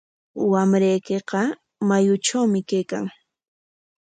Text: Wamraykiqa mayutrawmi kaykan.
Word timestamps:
Wamraykiqa 0.51 1.41
mayutrawmi 1.87 2.59
kaykan. 2.69 3.05